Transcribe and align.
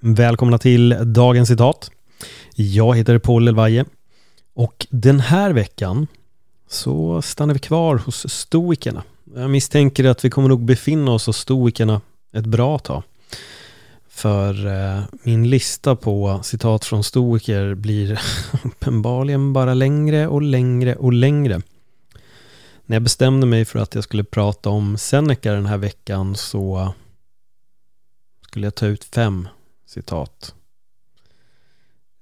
Välkomna 0.00 0.58
till 0.58 0.96
dagens 1.04 1.48
citat. 1.48 1.90
Jag 2.54 2.96
heter 2.96 3.18
Paul 3.18 3.48
Elvaje 3.48 3.84
och 4.54 4.86
den 4.90 5.20
här 5.20 5.52
veckan 5.52 6.06
så 6.68 7.22
stannar 7.22 7.54
vi 7.54 7.60
kvar 7.60 7.96
hos 7.96 8.30
stoikerna. 8.32 9.02
Jag 9.34 9.50
misstänker 9.50 10.04
att 10.04 10.24
vi 10.24 10.30
kommer 10.30 10.48
nog 10.48 10.64
befinna 10.64 11.12
oss 11.12 11.26
hos 11.26 11.36
stoikerna 11.36 12.00
ett 12.32 12.46
bra 12.46 12.78
tag. 12.78 13.02
För 14.08 14.66
eh, 14.66 15.02
min 15.22 15.50
lista 15.50 15.96
på 15.96 16.40
citat 16.42 16.84
från 16.84 17.04
stoiker 17.04 17.74
blir 17.74 18.20
uppenbarligen 18.64 19.52
bara 19.52 19.74
längre 19.74 20.26
och 20.26 20.42
längre 20.42 20.96
och 20.96 21.12
längre. 21.12 21.62
När 22.86 22.96
jag 22.96 23.02
bestämde 23.02 23.46
mig 23.46 23.64
för 23.64 23.78
att 23.78 23.94
jag 23.94 24.04
skulle 24.04 24.24
prata 24.24 24.70
om 24.70 24.98
Seneca 24.98 25.52
den 25.52 25.66
här 25.66 25.78
veckan 25.78 26.36
så 26.36 26.92
skulle 28.46 28.66
jag 28.66 28.74
ta 28.74 28.86
ut 28.86 29.04
fem 29.04 29.48
citat. 29.88 30.54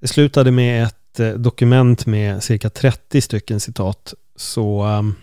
Det 0.01 0.09
slutade 0.09 0.51
med 0.51 0.85
ett 0.85 1.21
eh, 1.21 1.31
dokument 1.31 2.07
med 2.07 2.43
cirka 2.43 2.71
30 2.71 3.21
stycken 3.21 3.61
citat. 3.61 4.15
Så 4.37 4.85
um, 4.85 5.15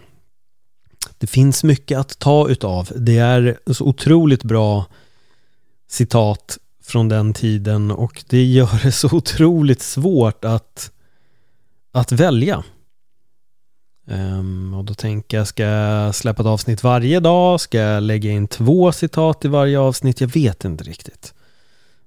det 1.18 1.28
finns 1.28 1.64
mycket 1.64 1.98
att 1.98 2.20
ta 2.20 2.50
utav. 2.50 2.92
Det 2.96 3.18
är 3.18 3.60
så 3.74 3.86
otroligt 3.86 4.44
bra 4.44 4.86
citat 5.88 6.58
från 6.84 7.10
den 7.10 7.34
tiden 7.34 7.92
och 7.92 8.24
det 8.30 8.44
gör 8.44 8.84
det 8.84 8.92
så 8.92 9.16
otroligt 9.16 9.82
svårt 9.82 10.46
att, 10.46 10.92
att 11.92 12.12
välja. 12.12 12.64
Um, 14.08 14.74
och 14.74 14.86
då 14.86 14.94
tänker 14.94 15.38
jag, 15.38 15.48
ska 15.48 15.64
jag 15.64 16.16
släppa 16.16 16.42
ett 16.42 16.48
avsnitt 16.48 16.84
varje 16.84 17.20
dag? 17.20 17.62
Ska 17.62 17.78
jag 17.78 18.04
lägga 18.04 18.32
in 18.32 18.48
två 18.48 18.92
citat 18.92 19.46
i 19.46 19.48
varje 19.48 19.80
avsnitt? 19.80 20.22
Jag 20.22 20.28
vet 20.28 20.66
inte 20.66 20.84
riktigt. 20.84 21.34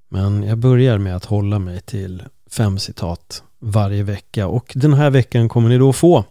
Men 0.08 0.42
jag 0.42 0.58
börjar 0.58 0.98
med 0.98 1.16
att 1.16 1.24
hålla 1.24 1.58
mig 1.58 1.80
till 1.80 2.22
fem 2.50 2.78
citat 2.78 3.42
varje 3.58 4.02
vecka 4.02 4.46
och 4.46 4.72
den 4.74 4.94
här 4.94 5.10
veckan 5.10 5.48
kommer 5.48 5.68
ni 5.68 5.78
då 5.78 5.92
få 5.92 6.24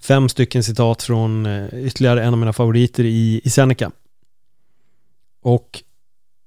fem 0.00 0.28
stycken 0.28 0.62
citat 0.62 1.02
från 1.02 1.46
eh, 1.46 1.84
ytterligare 1.86 2.24
en 2.24 2.32
av 2.32 2.38
mina 2.38 2.52
favoriter 2.52 3.04
i, 3.04 3.40
i 3.44 3.50
Seneca. 3.50 3.90
Och 5.42 5.82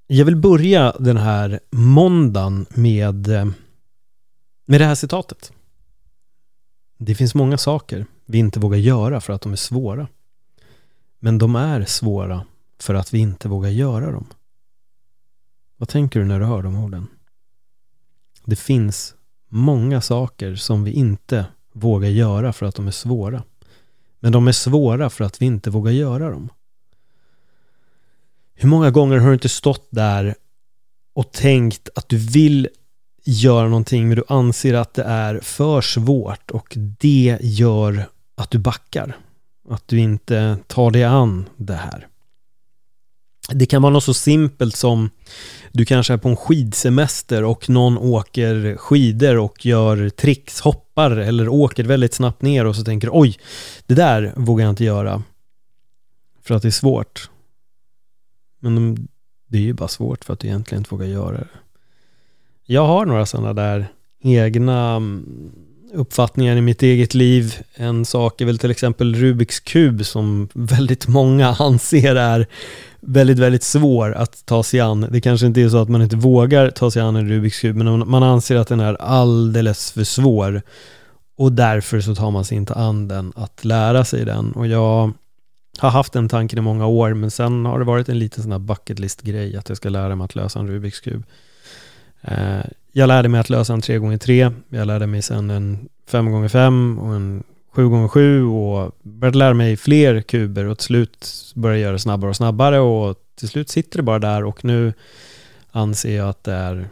jag 0.07 0.25
vill 0.25 0.35
börja 0.35 0.95
den 0.99 1.17
här 1.17 1.59
måndagen 1.71 2.65
med, 2.69 3.27
eh, 3.27 3.45
med 4.65 4.81
det 4.81 4.85
här 4.85 4.95
citatet. 4.95 5.51
Det 6.97 7.15
finns 7.15 7.35
många 7.35 7.57
saker 7.57 8.05
vi 8.25 8.37
inte 8.37 8.59
vågar 8.59 8.77
göra 8.77 9.21
för 9.21 9.33
att 9.33 9.41
de 9.41 9.51
är 9.51 9.55
svåra. 9.55 10.07
Men 11.19 11.37
de 11.37 11.55
är 11.55 11.85
svåra 11.85 12.45
för 12.79 12.93
att 12.93 13.13
vi 13.13 13.19
inte 13.19 13.47
vågar 13.49 13.69
göra 13.69 14.11
dem. 14.11 14.25
Vad 15.77 15.89
tänker 15.89 16.19
du 16.19 16.25
när 16.25 16.39
du 16.39 16.45
hör 16.45 16.61
de 16.61 16.75
orden? 16.75 17.07
Det 18.45 18.55
finns 18.55 19.15
många 19.49 20.01
saker 20.01 20.55
som 20.55 20.83
vi 20.83 20.91
inte 20.91 21.45
vågar 21.73 22.09
göra 22.09 22.53
för 22.53 22.65
att 22.65 22.75
de 22.75 22.87
är 22.87 22.91
svåra. 22.91 23.43
Men 24.19 24.31
de 24.31 24.47
är 24.47 24.51
svåra 24.51 25.09
för 25.09 25.23
att 25.23 25.41
vi 25.41 25.45
inte 25.45 25.69
vågar 25.69 25.91
göra 25.91 26.29
dem. 26.29 26.49
Hur 28.53 28.69
många 28.69 28.91
gånger 28.91 29.17
har 29.17 29.27
du 29.27 29.33
inte 29.33 29.49
stått 29.49 29.87
där 29.89 30.35
och 31.13 31.31
tänkt 31.31 31.89
att 31.95 32.09
du 32.09 32.17
vill 32.17 32.69
göra 33.23 33.67
någonting 33.67 34.07
men 34.07 34.17
du 34.17 34.23
anser 34.27 34.73
att 34.73 34.93
det 34.93 35.03
är 35.03 35.39
för 35.39 35.81
svårt 35.81 36.51
och 36.51 36.73
det 36.75 37.37
gör 37.41 38.09
att 38.35 38.51
du 38.51 38.59
backar. 38.59 39.17
Att 39.69 39.87
du 39.87 39.99
inte 39.99 40.57
tar 40.67 40.91
dig 40.91 41.03
an 41.03 41.49
det 41.57 41.75
här. 41.75 42.07
Det 43.49 43.65
kan 43.65 43.81
vara 43.81 43.93
något 43.93 44.03
så 44.03 44.13
simpelt 44.13 44.75
som 44.75 45.09
du 45.77 45.85
kanske 45.85 46.13
är 46.13 46.17
på 46.17 46.29
en 46.29 46.35
skidsemester 46.35 47.43
och 47.43 47.69
någon 47.69 47.97
åker 47.97 48.77
skidor 48.77 49.37
och 49.37 49.65
gör 49.65 50.09
tricks, 50.09 50.59
hoppar 50.61 51.11
eller 51.11 51.49
åker 51.49 51.83
väldigt 51.83 52.13
snabbt 52.13 52.41
ner 52.41 52.65
och 52.65 52.75
så 52.75 52.83
tänker 52.83 53.09
oj, 53.13 53.37
det 53.85 53.93
där 53.93 54.33
vågar 54.35 54.65
jag 54.65 54.71
inte 54.71 54.83
göra. 54.83 55.23
För 56.43 56.55
att 56.55 56.61
det 56.61 56.67
är 56.67 56.71
svårt. 56.71 57.29
Men 58.59 59.07
det 59.47 59.57
är 59.57 59.61
ju 59.61 59.73
bara 59.73 59.87
svårt 59.87 60.25
för 60.25 60.33
att 60.33 60.39
du 60.39 60.47
egentligen 60.47 60.79
inte 60.79 60.95
vågar 60.95 61.05
göra 61.05 61.37
det. 61.37 61.47
Jag 62.65 62.85
har 62.85 63.05
några 63.05 63.25
sådana 63.25 63.53
där 63.53 63.87
egna 64.23 64.95
mm, 64.95 65.51
uppfattningar 65.93 66.55
i 66.55 66.61
mitt 66.61 66.83
eget 66.83 67.13
liv. 67.13 67.55
En 67.73 68.05
sak 68.05 68.41
är 68.41 68.45
väl 68.45 68.57
till 68.57 68.71
exempel 68.71 69.15
Rubiks 69.15 69.59
kub 69.59 70.05
som 70.05 70.49
väldigt 70.53 71.07
många 71.07 71.47
anser 71.47 72.15
är 72.15 72.47
väldigt, 73.07 73.39
väldigt 73.39 73.63
svår 73.63 74.13
att 74.13 74.45
ta 74.45 74.63
sig 74.63 74.79
an. 74.79 75.07
Det 75.11 75.21
kanske 75.21 75.47
inte 75.47 75.61
är 75.61 75.69
så 75.69 75.77
att 75.77 75.89
man 75.89 76.01
inte 76.01 76.15
vågar 76.15 76.69
ta 76.69 76.91
sig 76.91 77.01
an 77.01 77.15
en 77.15 77.29
Rubiks 77.29 77.59
kub, 77.59 77.75
men 77.75 78.09
man 78.09 78.23
anser 78.23 78.55
att 78.55 78.67
den 78.67 78.79
är 78.79 78.93
alldeles 79.01 79.91
för 79.91 80.03
svår. 80.03 80.61
Och 81.37 81.51
därför 81.51 82.01
så 82.01 82.15
tar 82.15 82.31
man 82.31 82.45
sig 82.45 82.57
inte 82.57 82.73
an 82.73 83.07
den 83.07 83.33
att 83.35 83.65
lära 83.65 84.05
sig 84.05 84.25
den. 84.25 84.51
Och 84.51 84.67
jag 84.67 85.11
har 85.79 85.89
haft 85.89 86.13
den 86.13 86.29
tanken 86.29 86.59
i 86.59 86.61
många 86.61 86.85
år, 86.85 87.13
men 87.13 87.31
sen 87.31 87.65
har 87.65 87.79
det 87.79 87.85
varit 87.85 88.09
en 88.09 88.19
liten 88.19 88.43
sån 88.43 88.51
här 88.51 88.59
bucket 88.59 88.99
list-grej 88.99 89.57
att 89.57 89.69
jag 89.69 89.77
ska 89.77 89.89
lära 89.89 90.15
mig 90.15 90.25
att 90.25 90.35
lösa 90.35 90.59
en 90.59 90.67
Rubiks 90.67 90.99
kub. 90.99 91.23
Eh, 92.21 92.65
jag 92.91 93.07
lärde 93.07 93.29
mig 93.29 93.39
att 93.39 93.49
lösa 93.49 93.73
en 93.73 93.81
3x3, 93.81 94.53
jag 94.69 94.87
lärde 94.87 95.07
mig 95.07 95.21
sen 95.21 95.49
en 95.49 95.89
5x5 96.11 96.99
och 96.99 97.15
en 97.15 97.43
7x7 97.75 98.41
och 98.41 98.91
började 99.03 99.37
lära 99.37 99.53
mig 99.53 99.77
fler 99.77 100.21
kuber 100.21 100.65
och 100.65 100.77
till 100.77 100.85
slut 100.85 101.51
började 101.55 101.79
jag 101.79 101.83
göra 101.83 101.93
det 101.93 101.99
snabbare 101.99 102.29
och 102.29 102.35
snabbare 102.35 102.79
och 102.79 103.15
till 103.35 103.47
slut 103.47 103.69
sitter 103.69 103.97
det 103.97 104.03
bara 104.03 104.19
där 104.19 104.43
och 104.43 104.65
nu 104.65 104.93
anser 105.71 106.17
jag 106.17 106.29
att 106.29 106.43
det 106.43 106.53
är 106.53 106.89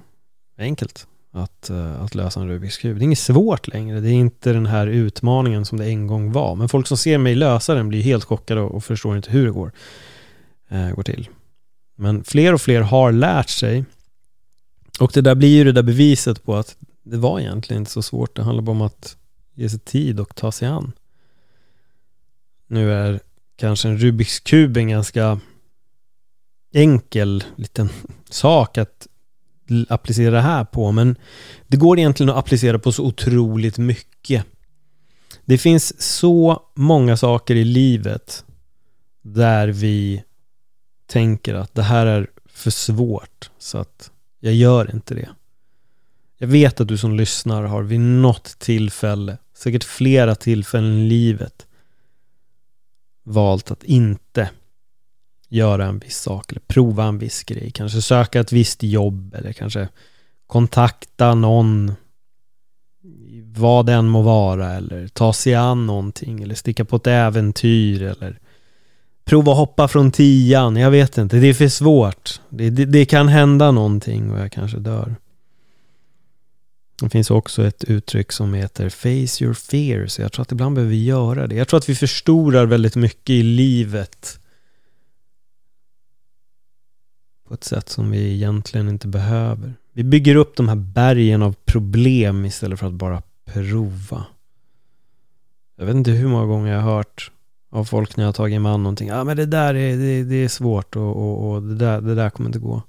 enkelt 0.57 1.07
att, 1.31 1.69
eh, 1.69 2.01
att 2.01 2.15
lösa 2.15 2.39
en 2.39 2.47
Rubiks 2.47 2.77
kub. 2.77 2.97
Det 2.97 3.01
är 3.01 3.05
inget 3.05 3.19
svårt 3.19 3.67
längre. 3.67 3.99
Det 3.99 4.09
är 4.09 4.13
inte 4.13 4.53
den 4.53 4.65
här 4.65 4.87
utmaningen 4.87 5.65
som 5.65 5.77
det 5.77 5.85
en 5.85 6.07
gång 6.07 6.31
var. 6.31 6.55
Men 6.55 6.69
folk 6.69 6.87
som 6.87 6.97
ser 6.97 7.17
mig 7.17 7.35
lösa 7.35 7.73
den 7.73 7.89
blir 7.89 8.01
helt 8.01 8.23
chockade 8.23 8.61
och 8.61 8.83
förstår 8.83 9.15
inte 9.15 9.31
hur 9.31 9.45
det 9.45 9.51
går, 9.51 9.71
eh, 10.69 10.89
går 10.89 11.03
till. 11.03 11.29
Men 11.95 12.23
fler 12.23 12.53
och 12.53 12.61
fler 12.61 12.81
har 12.81 13.11
lärt 13.11 13.49
sig 13.49 13.85
och 14.99 15.11
det 15.13 15.21
där 15.21 15.35
blir 15.35 15.49
ju 15.49 15.63
det 15.63 15.71
där 15.71 15.83
beviset 15.83 16.43
på 16.43 16.55
att 16.55 16.75
det 17.03 17.17
var 17.17 17.39
egentligen 17.39 17.81
inte 17.81 17.91
så 17.91 18.01
svårt. 18.01 18.35
Det 18.35 18.43
handlar 18.43 18.63
bara 18.63 18.71
om 18.71 18.81
att 18.81 19.17
ge 19.53 19.69
sig 19.69 19.79
tid 19.79 20.19
och 20.19 20.35
ta 20.35 20.51
sig 20.51 20.67
an. 20.67 20.91
Nu 22.67 22.93
är 22.93 23.19
kanske 23.55 23.87
en 23.87 23.97
Rubiks 23.97 24.39
kub 24.39 24.77
en 24.77 24.87
ganska 24.87 25.39
enkel 26.73 27.43
liten 27.55 27.89
sak 28.29 28.77
att 28.77 29.07
applicera 29.89 30.31
det 30.31 30.41
här 30.41 30.65
på, 30.65 30.91
men 30.91 31.15
det 31.67 31.77
går 31.77 31.99
egentligen 31.99 32.29
att 32.29 32.37
applicera 32.37 32.79
på 32.79 32.91
så 32.91 33.05
otroligt 33.05 33.77
mycket. 33.77 34.45
Det 35.45 35.57
finns 35.57 36.01
så 36.01 36.63
många 36.75 37.17
saker 37.17 37.55
i 37.55 37.63
livet 37.63 38.45
där 39.21 39.67
vi 39.67 40.23
tänker 41.07 41.53
att 41.53 41.75
det 41.75 41.83
här 41.83 42.05
är 42.05 42.29
för 42.45 42.71
svårt 42.71 43.51
så 43.57 43.77
att 43.77 44.11
jag 44.39 44.53
gör 44.53 44.93
inte 44.93 45.15
det. 45.15 45.29
Jag 46.37 46.47
vet 46.47 46.81
att 46.81 46.87
du 46.87 46.97
som 46.97 47.15
lyssnar 47.15 47.63
har 47.63 47.83
vid 47.83 47.99
något 47.99 48.59
tillfälle, 48.59 49.37
säkert 49.53 49.83
flera 49.83 50.35
tillfällen 50.35 50.97
i 50.97 51.07
livet, 51.07 51.67
valt 53.23 53.71
att 53.71 53.83
inte 53.83 54.49
göra 55.49 55.85
en 55.85 55.99
viss 55.99 56.17
sak 56.17 56.51
eller 56.51 56.61
prova 56.67 57.03
en 57.03 57.17
viss 57.17 57.43
grej. 57.43 57.71
Kanske 57.71 58.01
söka 58.01 58.39
ett 58.39 58.51
visst 58.51 58.83
jobb 58.83 59.35
eller 59.35 59.53
kanske 59.53 59.87
kontakta 60.47 61.35
någon 61.35 61.93
vad 63.55 63.85
den 63.85 64.07
må 64.07 64.21
vara 64.21 64.71
eller 64.71 65.07
ta 65.07 65.33
sig 65.33 65.55
an 65.55 65.85
någonting 65.85 66.41
eller 66.41 66.55
sticka 66.55 66.85
på 66.85 66.95
ett 66.95 67.07
äventyr 67.07 68.01
eller 68.01 68.39
prova 69.25 69.51
att 69.51 69.57
hoppa 69.57 69.87
från 69.87 70.11
tian. 70.11 70.75
Jag 70.75 70.91
vet 70.91 71.17
inte, 71.17 71.37
det 71.37 71.47
är 71.47 71.53
för 71.53 71.67
svårt. 71.67 72.41
Det, 72.49 72.69
det, 72.69 72.85
det 72.85 73.05
kan 73.05 73.27
hända 73.27 73.71
någonting 73.71 74.31
och 74.31 74.39
jag 74.39 74.51
kanske 74.51 74.77
dör. 74.77 75.15
Det 77.03 77.09
finns 77.09 77.31
också 77.31 77.63
ett 77.63 77.83
uttryck 77.83 78.31
som 78.31 78.53
heter 78.53 78.89
Face 78.89 79.43
your 79.43 79.53
fears. 79.53 80.19
Jag 80.19 80.31
tror 80.31 80.41
att 80.41 80.51
ibland 80.51 80.75
behöver 80.75 80.91
vi 80.91 81.03
göra 81.03 81.47
det. 81.47 81.55
Jag 81.55 81.67
tror 81.67 81.77
att 81.77 81.89
vi 81.89 81.95
förstorar 81.95 82.65
väldigt 82.65 82.95
mycket 82.95 83.29
i 83.29 83.43
livet 83.43 84.39
på 87.47 87.53
ett 87.53 87.63
sätt 87.63 87.89
som 87.89 88.11
vi 88.11 88.33
egentligen 88.33 88.89
inte 88.89 89.07
behöver. 89.07 89.73
Vi 89.93 90.03
bygger 90.03 90.35
upp 90.35 90.55
de 90.55 90.69
här 90.69 90.75
bergen 90.75 91.41
av 91.41 91.55
problem 91.65 92.45
istället 92.45 92.79
för 92.79 92.87
att 92.87 92.93
bara 92.93 93.21
prova. 93.45 94.25
Jag 95.77 95.85
vet 95.85 95.95
inte 95.95 96.11
hur 96.11 96.27
många 96.27 96.45
gånger 96.45 96.73
jag 96.73 96.81
har 96.81 96.95
hört 96.95 97.31
av 97.71 97.85
folk 97.85 98.17
när 98.17 98.23
jag 98.23 98.27
har 98.27 98.33
tagit 98.33 98.61
mig 98.61 98.71
an 98.71 98.83
någonting. 98.83 99.07
Ja 99.07 99.19
ah, 99.19 99.23
men 99.23 99.37
det 99.37 99.45
där 99.45 99.75
är, 99.75 99.97
det, 99.97 100.23
det 100.23 100.35
är 100.35 100.47
svårt 100.47 100.95
och, 100.95 101.15
och, 101.15 101.51
och, 101.51 101.63
det, 101.63 101.75
där, 101.75 102.01
det 102.01 102.15
där 102.15 102.29
kommer 102.29 102.49
inte 102.49 102.59
gå. 102.59 102.81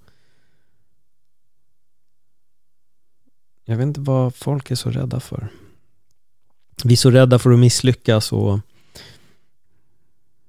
Jag 3.65 3.77
vet 3.77 3.87
inte 3.87 4.01
vad 4.01 4.35
folk 4.35 4.71
är 4.71 4.75
så 4.75 4.91
rädda 4.91 5.21
för. 5.21 5.49
Vi 6.85 6.93
är 6.93 6.97
så 6.97 7.11
rädda 7.11 7.39
för 7.39 7.51
att 7.51 7.59
misslyckas 7.59 8.33
och 8.33 8.61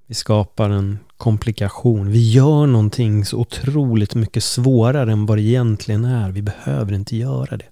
Vi 0.07 0.15
skapar 0.15 0.69
en 0.69 1.00
komplikation. 1.17 2.12
Vi 2.12 2.31
gör 2.31 2.65
någonting 2.65 3.25
så 3.25 3.38
otroligt 3.38 4.15
mycket 4.15 4.44
svårare 4.44 5.12
än 5.12 5.25
vad 5.25 5.38
det 5.38 5.41
egentligen 5.41 6.06
är. 6.06 6.31
Vi 6.31 6.41
behöver 6.41 6.94
inte 6.94 7.17
göra 7.17 7.57
det. 7.57 7.65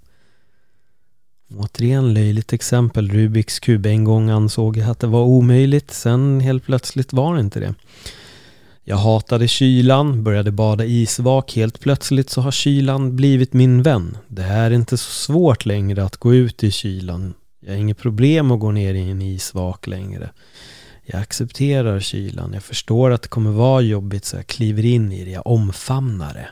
Återigen 1.55 2.13
löjligt 2.13 2.53
exempel. 2.53 3.11
Rubiks 3.11 3.59
kub. 3.59 3.85
En 3.85 4.03
gång 4.03 4.29
ansåg 4.29 4.77
jag 4.77 4.89
att 4.89 4.99
det 4.99 5.07
var 5.07 5.21
omöjligt. 5.23 5.91
Sen 5.91 6.39
helt 6.39 6.65
plötsligt 6.65 7.13
var 7.13 7.33
det 7.33 7.39
inte 7.39 7.59
det. 7.59 7.73
Jag 8.85 8.97
hatade 8.97 9.47
kylan, 9.47 10.23
började 10.23 10.51
bada 10.51 10.85
isvak. 10.85 11.55
Helt 11.55 11.79
plötsligt 11.79 12.29
så 12.29 12.41
har 12.41 12.51
kylan 12.51 13.15
blivit 13.15 13.53
min 13.53 13.83
vän. 13.83 14.17
Det 14.27 14.43
är 14.43 14.71
inte 14.71 14.97
så 14.97 15.11
svårt 15.11 15.65
längre 15.65 16.03
att 16.03 16.17
gå 16.17 16.33
ut 16.33 16.63
i 16.63 16.71
kylan. 16.71 17.33
Jag 17.59 17.71
har 17.71 17.77
inget 17.77 17.97
problem 17.97 18.51
att 18.51 18.59
gå 18.59 18.71
ner 18.71 18.93
i 18.93 19.09
en 19.09 19.21
isvak 19.21 19.87
längre. 19.87 20.31
Jag 21.03 21.21
accepterar 21.21 21.99
kylan. 21.99 22.53
Jag 22.53 22.63
förstår 22.63 23.11
att 23.11 23.21
det 23.21 23.27
kommer 23.27 23.51
vara 23.51 23.81
jobbigt 23.81 24.25
så 24.25 24.35
jag 24.35 24.47
kliver 24.47 24.85
in 24.85 25.11
i 25.11 25.25
det. 25.25 25.31
Jag 25.31 25.47
omfamnar 25.47 26.33
det. 26.33 26.49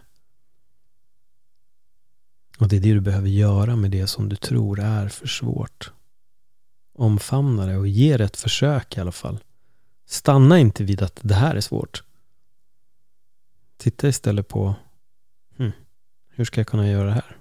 Och 2.59 2.67
det 2.67 2.75
är 2.75 2.81
det 2.81 2.93
du 2.93 3.01
behöver 3.01 3.29
göra 3.29 3.75
med 3.75 3.91
det 3.91 4.07
som 4.07 4.29
du 4.29 4.35
tror 4.35 4.79
är 4.79 5.07
för 5.07 5.27
svårt. 5.27 5.91
Omfamna 6.97 7.65
det 7.65 7.77
och 7.77 7.87
ge 7.87 8.17
det 8.17 8.23
ett 8.23 8.37
försök 8.37 8.97
i 8.97 9.01
alla 9.01 9.11
fall. 9.11 9.39
Stanna 10.07 10.59
inte 10.59 10.83
vid 10.83 11.01
att 11.01 11.19
det 11.21 11.35
här 11.35 11.55
är 11.55 11.61
svårt. 11.61 12.03
Titta 13.81 14.07
istället 14.07 14.47
på 14.47 14.75
hmm, 15.57 15.71
hur 16.35 16.45
ska 16.45 16.59
jag 16.59 16.67
kunna 16.67 16.89
göra 16.89 17.05
det 17.05 17.13
här? 17.13 17.37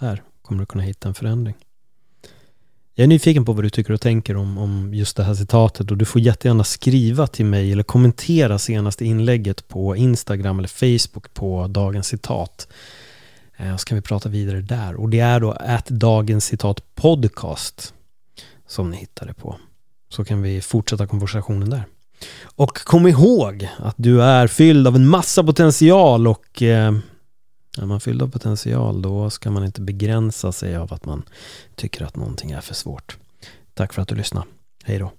Där 0.00 0.22
kommer 0.42 0.60
du 0.60 0.66
kunna 0.66 0.84
hitta 0.84 1.08
en 1.08 1.14
förändring. 1.14 1.54
Jag 2.94 3.04
är 3.04 3.08
nyfiken 3.08 3.44
på 3.44 3.52
vad 3.52 3.64
du 3.64 3.70
tycker 3.70 3.92
och 3.92 4.00
tänker 4.00 4.36
om, 4.36 4.58
om 4.58 4.94
just 4.94 5.16
det 5.16 5.24
här 5.24 5.34
citatet 5.34 5.90
och 5.90 5.96
du 5.96 6.04
får 6.04 6.20
jättegärna 6.20 6.64
skriva 6.64 7.26
till 7.26 7.46
mig 7.46 7.72
eller 7.72 7.82
kommentera 7.82 8.58
senaste 8.58 9.04
inlägget 9.04 9.68
på 9.68 9.96
Instagram 9.96 10.58
eller 10.58 10.68
Facebook 10.68 11.34
på 11.34 11.66
dagens 11.66 12.06
citat. 12.06 12.68
Eh, 13.56 13.74
och 13.74 13.80
så 13.80 13.86
kan 13.86 13.96
vi 13.96 14.02
prata 14.02 14.28
vidare 14.28 14.60
där. 14.60 14.94
Och 14.94 15.08
det 15.08 15.20
är 15.20 15.40
då 15.40 15.50
att 15.50 15.86
dagens 15.86 16.44
citat 16.44 16.94
podcast 16.94 17.94
som 18.66 18.90
ni 18.90 18.96
hittar 18.96 19.26
det 19.26 19.34
på. 19.34 19.56
Så 20.08 20.24
kan 20.24 20.42
vi 20.42 20.60
fortsätta 20.60 21.06
konversationen 21.06 21.70
där. 21.70 21.84
Och 22.56 22.78
kom 22.78 23.06
ihåg 23.06 23.68
att 23.78 23.94
du 23.98 24.22
är 24.22 24.46
fylld 24.46 24.86
av 24.86 24.96
en 24.96 25.08
massa 25.08 25.44
potential 25.44 26.26
och 26.26 26.62
eh, 26.62 26.94
är 27.78 27.86
man 27.86 28.00
fylld 28.00 28.22
av 28.22 28.28
potential 28.28 29.02
då 29.02 29.30
ska 29.30 29.50
man 29.50 29.64
inte 29.64 29.80
begränsa 29.80 30.52
sig 30.52 30.76
av 30.76 30.92
att 30.92 31.04
man 31.04 31.22
tycker 31.74 32.04
att 32.04 32.16
någonting 32.16 32.50
är 32.50 32.60
för 32.60 32.74
svårt. 32.74 33.16
Tack 33.74 33.92
för 33.92 34.02
att 34.02 34.08
du 34.08 34.14
lyssnade. 34.14 34.46
Hej 34.84 34.98
då. 34.98 35.12